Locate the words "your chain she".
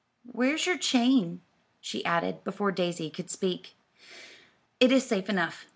0.65-2.03